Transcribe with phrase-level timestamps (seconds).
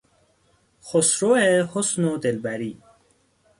[0.85, 1.35] خسرو
[1.73, 2.81] حسن و دلبری